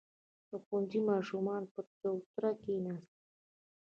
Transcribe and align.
•د 0.49 0.51
ښوونځي 0.63 0.99
ماشومان 1.11 1.63
پر 1.73 1.85
چوتره 1.99 2.49
کښېناستل. 2.59 3.07